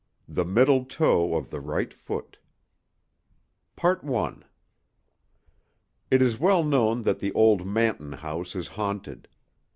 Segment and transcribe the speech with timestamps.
[0.27, 2.37] THE MIDDLE TOE OF THE RIGHT FOOT
[3.83, 4.33] I
[6.09, 9.27] IT is well known that the old Manton house is haunted.